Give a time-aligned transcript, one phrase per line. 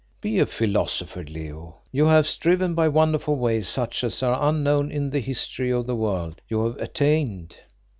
[0.19, 1.75] Be a philosopher, Leo.
[1.91, 5.95] You have striven by wonderful ways such as are unknown in the history of the
[5.95, 7.55] world; you have attained.